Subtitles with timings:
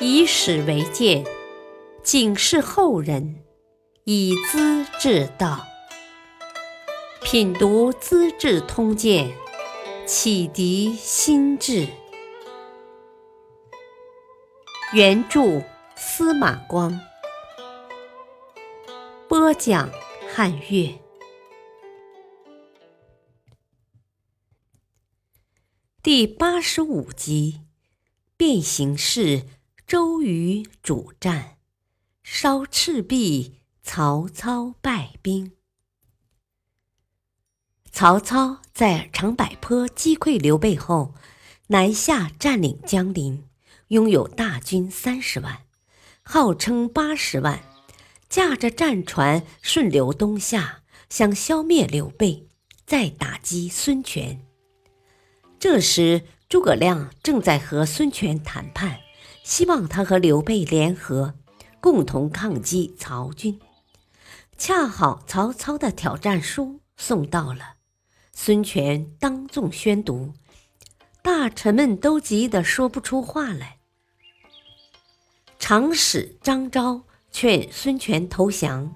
[0.00, 1.24] 以史为鉴，
[2.02, 3.36] 警示后人；
[4.04, 5.64] 以资治道。
[7.22, 9.28] 品读《资治通鉴》，
[10.06, 11.86] 启迪心智。
[14.92, 15.62] 原著
[15.96, 17.00] 司马光，
[19.28, 19.88] 播讲
[20.34, 20.98] 汉乐。
[26.02, 27.60] 第八十五集：
[28.44, 29.44] 变形式，
[29.86, 31.58] 周瑜主战，
[32.24, 35.52] 烧赤壁，曹操败兵。
[37.92, 41.14] 曹操在长柏坡击溃刘备后，
[41.68, 43.44] 南下占领江陵，
[43.86, 45.62] 拥有大军三十万，
[46.24, 47.62] 号称八十万，
[48.28, 52.48] 驾着战船顺流东下，想消灭刘备，
[52.84, 54.44] 再打击孙权。
[55.60, 59.00] 这时，诸葛亮正在和孙权谈判，
[59.42, 61.32] 希望他和刘备联合，
[61.80, 63.58] 共同抗击曹军。
[64.58, 67.76] 恰好曹操的挑战书送到了。
[68.34, 70.34] 孙权当众宣读，
[71.22, 73.78] 大臣们都急得说不出话来。
[75.58, 78.94] 长史张昭劝孙权投降，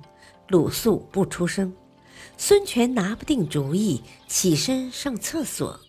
[0.48, 1.74] 鲁肃不出声。
[2.36, 5.80] 孙权拿不定主意，起身上厕所。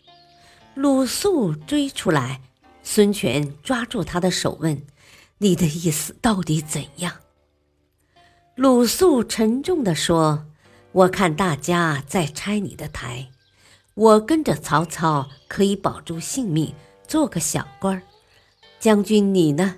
[0.78, 2.40] 鲁肃追出来，
[2.84, 4.80] 孙权抓住他的手问
[5.40, 7.16] ：“你的意思到底怎样？”
[8.54, 10.46] 鲁肃沉重地说
[10.94, 13.30] ：“我看大家在拆你的台。”
[13.96, 16.76] 我跟着曹操可以保住性命，
[17.08, 18.04] 做个小官儿。
[18.80, 19.78] 将军你呢？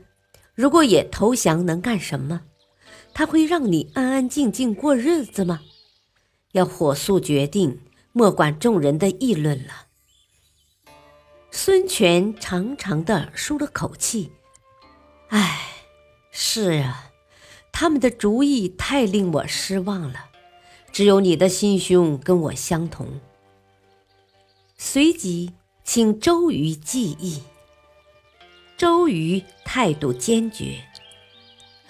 [0.53, 2.41] 如果也投降，能干什么？
[3.13, 5.61] 他会让你安安静静过日子吗？
[6.51, 7.79] 要火速决定，
[8.11, 9.85] 莫管众人的议论了。
[11.51, 14.31] 孙权长长的舒了口气，
[15.29, 15.59] 唉，
[16.31, 17.11] 是啊，
[17.71, 20.27] 他们的主意太令我失望了。
[20.91, 23.19] 只有你的心胸跟我相同。
[24.77, 25.53] 随即
[25.83, 27.43] 请周瑜计议。
[28.77, 30.83] 周瑜态度坚决：“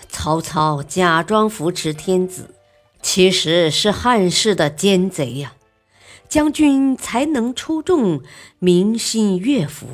[0.09, 2.55] 曹操假装扶持天子，
[3.01, 5.53] 其实是汉室的奸贼呀！
[6.29, 8.21] 将军才能出众，
[8.59, 9.87] 民心悦服，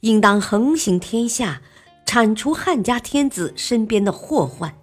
[0.00, 1.60] 应当横行天下，
[2.06, 4.78] 铲除汉家天子身边的祸患。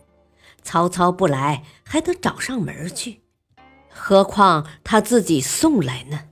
[0.61, 3.21] 曹操不来，还得找上门去，
[3.89, 6.25] 何况他自己送来呢？”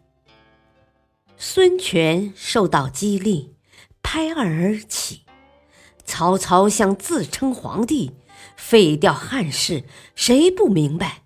[1.36, 3.56] 孙权受到激励，
[4.04, 5.24] 拍案而起。
[6.06, 8.12] 曹操想自称皇帝，
[8.56, 11.21] 废掉汉室，谁不明白？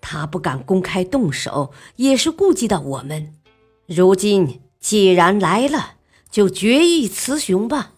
[0.00, 3.34] 他不敢公开动手，也是顾及到我们。
[3.86, 5.94] 如今既然来了，
[6.30, 7.92] 就决一雌雄吧。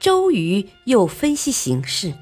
[0.00, 2.14] 周瑜又分析形势：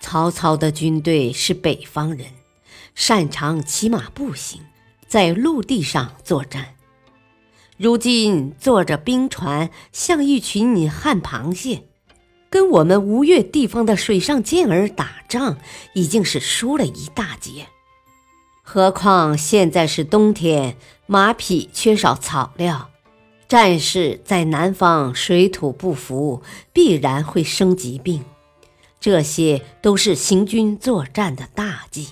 [0.00, 2.26] 曹操的军队是北方人，
[2.94, 4.60] 擅长骑马步行。
[5.08, 6.76] 在陆地上作战，
[7.76, 11.86] 如今坐着兵船，像一群旱螃蟹，
[12.52, 15.56] 跟我们吴越地方的水上健儿打仗，
[15.94, 17.66] 已经是输了一大截。
[18.62, 20.76] 何况现在是冬天，
[21.06, 22.90] 马匹缺少草料，
[23.48, 26.42] 战士在南方水土不服，
[26.74, 28.22] 必然会生疾病，
[29.00, 32.08] 这些都是行军作战的大忌。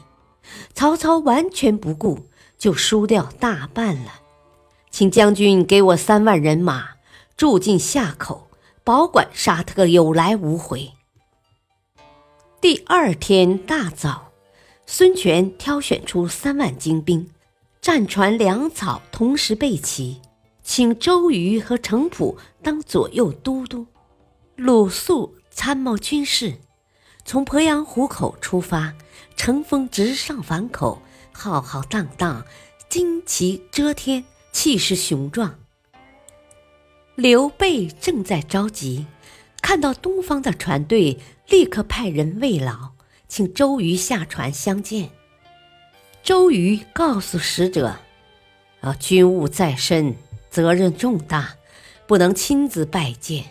[0.72, 2.26] 曹操完全不顾。
[2.58, 4.20] 就输掉大半了，
[4.90, 6.90] 请将军给我三万人马，
[7.34, 8.49] 住进夏口，
[8.90, 10.90] 保管杀他个有来无回。
[12.60, 14.32] 第二天大早，
[14.84, 17.30] 孙权挑选出三万精兵，
[17.80, 20.20] 战船粮草同时备齐，
[20.64, 23.86] 请周瑜和程普当左右都督，
[24.56, 26.58] 鲁肃参谋军事，
[27.24, 28.92] 从鄱阳湖口出发，
[29.36, 31.00] 乘风直上樊口。
[31.30, 32.44] 浩浩荡荡，
[32.90, 35.60] 旌旗遮天，气势雄壮。
[37.14, 39.06] 刘备正在着急，
[39.60, 41.18] 看到东方的船队，
[41.48, 42.90] 立刻派人慰劳，
[43.28, 45.10] 请周瑜下船相见。
[46.22, 47.96] 周瑜告诉使者
[48.80, 50.14] ：“啊，军务在身，
[50.50, 51.56] 责任重大，
[52.06, 53.44] 不能亲自拜见。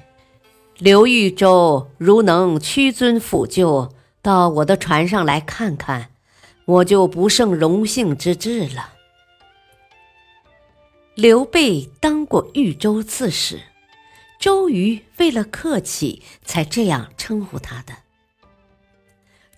[0.78, 6.10] 刘豫州如能屈尊抚就，到我的船上来看看。”
[6.70, 8.94] 我就不胜荣幸之至了。
[11.20, 13.60] 刘备当过豫州刺史，
[14.40, 17.94] 周瑜为了客气才这样称呼他的。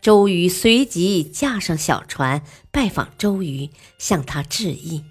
[0.02, 2.42] 周瑜随即驾上小船
[2.72, 3.70] 拜访周瑜，
[4.00, 5.04] 向他致意：“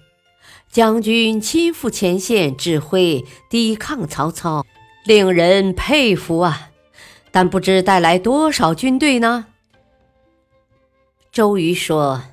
[0.69, 4.65] 将军亲赴前线指挥抵抗曹操，
[5.05, 6.71] 令人佩服啊！
[7.31, 9.45] 但不知带来多少军队呢？
[11.31, 12.23] 周瑜说：“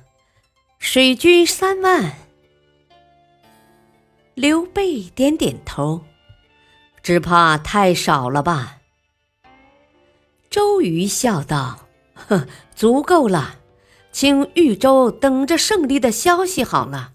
[0.77, 2.17] 水军三万。”
[4.41, 6.05] 刘备点点头，
[7.03, 8.77] 只怕太少了吧。
[10.49, 13.55] 周瑜笑道：“呵，足够了，
[14.13, 17.11] 请豫州等着胜利的消息好了。”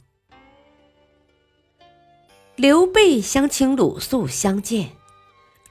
[2.56, 4.90] 刘备想请鲁肃相见，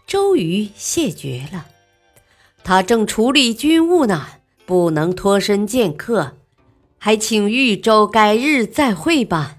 [0.08, 1.68] 周瑜谢绝了。
[2.64, 4.26] 他正处理军务呢，
[4.66, 6.36] 不能脱身见客，
[6.98, 9.58] 还请豫州改日再会吧。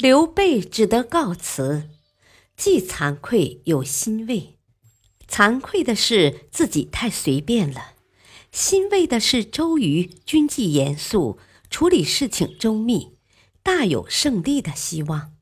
[0.00, 1.90] 刘备只得告辞，
[2.56, 4.56] 既惭愧又欣慰。
[5.28, 7.92] 惭愧的是自己太随便了，
[8.50, 11.38] 欣慰的是周瑜军纪严肃，
[11.68, 13.18] 处理事情周密。
[13.62, 15.34] 大有胜利的希望。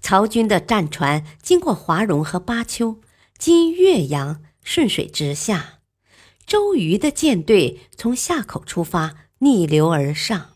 [0.00, 3.02] 曹军的战船经过华容和巴丘，
[3.36, 5.80] 经岳阳顺水直下。
[6.46, 10.55] 周瑜的舰队从下口出发，逆流而上，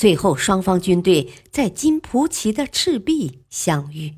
[0.00, 4.14] 最后双方军队在金蒲旗的赤壁相遇。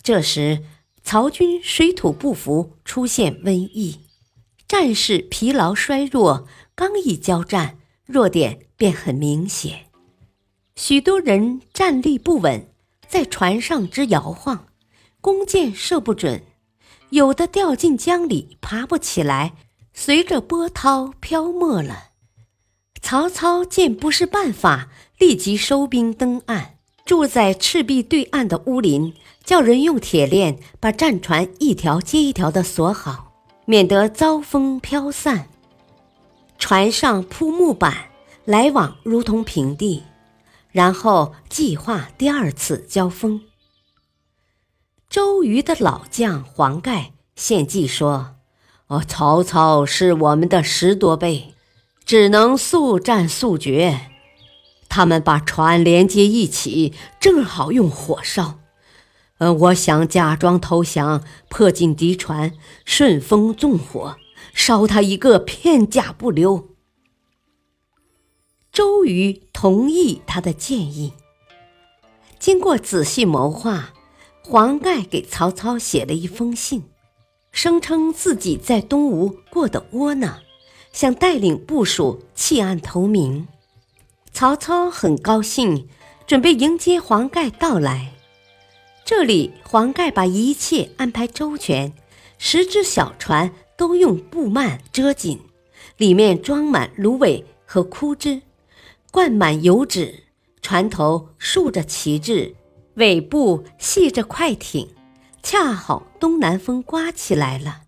[0.00, 0.62] 这时，
[1.02, 4.02] 曹军水土不服，出现瘟疫，
[4.68, 6.46] 战士疲劳衰弱，
[6.76, 7.80] 刚一交战。
[8.06, 9.86] 弱点便很明显，
[10.76, 12.68] 许多人站立不稳，
[13.08, 14.68] 在船上之摇晃，
[15.20, 16.44] 弓箭射不准，
[17.10, 19.56] 有的掉进江里爬不起来，
[19.92, 22.11] 随着波涛漂没了。
[23.02, 24.88] 曹操见不是办法，
[25.18, 29.12] 立即收兵登岸，住在赤壁对岸的乌林，
[29.44, 33.32] 叫人用铁链把战船一条接一条的锁好，
[33.66, 35.48] 免得遭风飘散。
[36.58, 38.10] 船上铺木板，
[38.44, 40.04] 来往如同平地，
[40.70, 43.42] 然后计划第二次交锋。
[45.10, 48.36] 周瑜的老将黄盖献计说
[48.86, 51.51] ：“哦，曹操是我们的十多倍，
[52.12, 54.10] 只能速战速决。
[54.90, 58.58] 他们把船连接一起，正好用火烧。
[59.38, 62.52] 呃，我想假装投降，迫近敌船，
[62.84, 64.18] 顺风纵火。”
[64.52, 66.68] 烧他一个片甲不留。
[68.70, 71.14] 周瑜同意他的建议。
[72.38, 73.94] 经过仔细谋划，
[74.44, 76.84] 黄盖给曹操写了一封信，
[77.50, 80.40] 声称自己在东吴过得窝囊，
[80.92, 83.48] 想带领部属弃暗投明。
[84.32, 85.88] 曹操很高兴，
[86.26, 88.12] 准备迎接黄盖到来。
[89.04, 91.92] 这里，黄盖把一切安排周全，
[92.38, 93.52] 十只小船。
[93.74, 95.40] 都用布幔遮紧，
[95.96, 98.42] 里面装满芦苇和枯枝，
[99.10, 100.22] 灌满油纸，
[100.60, 102.54] 船头竖着旗帜，
[102.94, 104.88] 尾部系着快艇，
[105.42, 107.80] 恰好东南风刮起来了。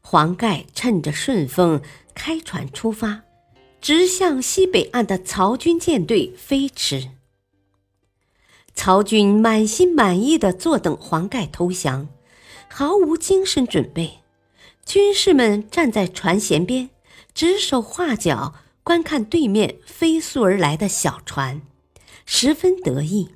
[0.00, 1.82] 黄盖趁着顺风
[2.14, 3.22] 开船出发，
[3.80, 7.10] 直向西北岸的曹军舰队飞驰。
[8.74, 12.08] 曹军满心满意的坐等黄盖投降，
[12.68, 14.18] 毫无精神准备。
[14.86, 16.88] 军士们站在船舷边，
[17.34, 21.60] 指手画脚，观看对面飞速而来的小船，
[22.24, 23.30] 十分得意。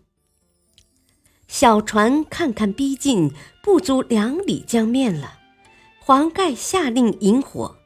[1.49, 5.41] 小船看看逼近，不足两里江面了。
[6.05, 7.77] 黄盖下令引火，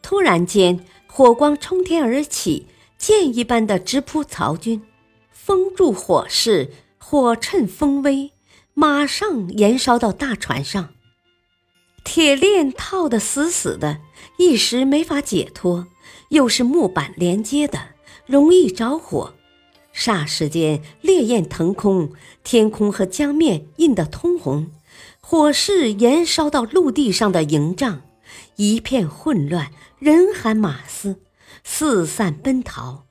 [0.00, 4.80] 突然间，火光冲天而起，箭一般的直扑曹军，
[5.30, 8.32] 封住火势，火趁风威，
[8.72, 10.88] 马上燃烧到大船上。
[12.02, 14.00] 铁链套得死死的，
[14.38, 15.84] 一时没法解脱；
[16.30, 17.78] 又是木板连接的，
[18.24, 19.34] 容易着火。
[19.94, 22.10] 霎时间，烈焰腾空，
[22.42, 24.70] 天空和江面映得通红，
[25.20, 28.02] 火势延烧到陆地上的营帐，
[28.56, 31.20] 一片混乱，人喊马嘶，
[31.62, 33.04] 四散奔逃，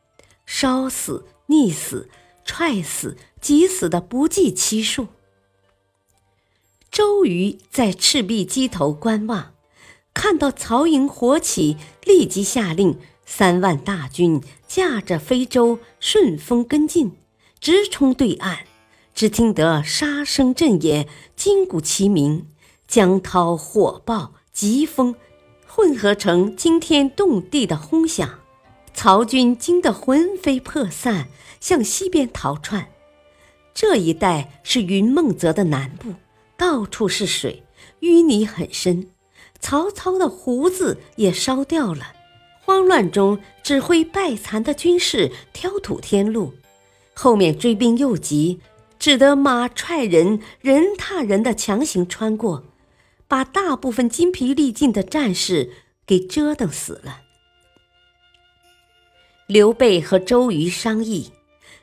[0.46, 2.10] 烧死、溺死、
[2.44, 5.08] 踹死、挤死的不计其数。
[6.92, 9.54] 周瑜在赤壁矶头观望，
[10.13, 17.16] 看到曹营火起，立即下令三万大军驾着飞舟顺风跟进，
[17.60, 18.66] 直冲对岸。
[19.13, 22.48] 只听得杀声震野，金鼓齐鸣，
[22.88, 25.16] 江涛火爆，疾风
[25.68, 28.39] 混合成惊天动地的轰响。
[28.94, 31.28] 曹军惊得魂飞魄散，
[31.60, 32.89] 向西边逃窜。
[33.74, 36.13] 这一带是云梦泽的南部。
[36.58, 37.63] 到处是水，
[38.01, 39.08] 淤泥很深。
[39.62, 42.13] 曹操的胡子也烧掉了。
[42.66, 46.54] 慌乱中，指挥败残的军士挑土填路。
[47.13, 48.60] 后面追兵又急，
[49.00, 52.65] 只得马踹人，人踏人的强行穿过，
[53.29, 55.72] 把大部分精疲力尽的战士
[56.06, 57.22] 给折腾死了。
[59.48, 61.32] 刘备和周瑜商议，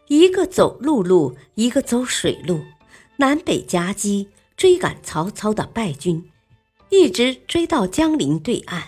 [0.08, 2.62] 一个走陆路，一个走水路，
[3.16, 6.30] 南北夹击，追赶曹操的败军，
[6.90, 8.82] 一直追到江陵对岸，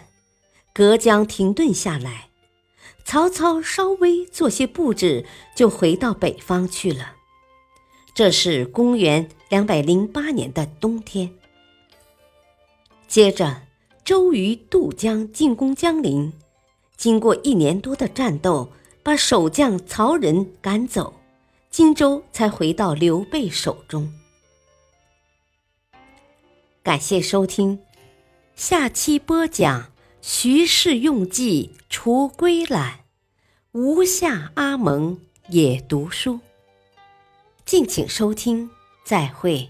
[0.75, 2.29] 隔江停顿下来。
[3.05, 5.25] 曹操稍微做些布置，
[5.57, 7.15] 就回到北方去了。
[8.19, 11.31] 这是公元两百零八年的冬天。
[13.07, 13.63] 接着，
[14.05, 16.33] 周瑜渡江进攻江陵。
[16.97, 18.73] 经过一年多的战斗，
[19.05, 21.15] 把守将曹仁赶走，
[21.71, 24.13] 荆州才回到刘备手中。
[26.83, 27.79] 感谢收听，
[28.57, 33.05] 下期播讲徐氏用计除归懒，
[33.71, 35.21] 吴下阿蒙
[35.51, 36.41] 也读书。
[37.69, 38.71] 敬请收听，
[39.05, 39.69] 再会。